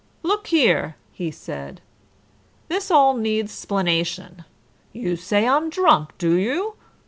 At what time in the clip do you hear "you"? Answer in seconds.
4.93-5.15, 6.33-6.73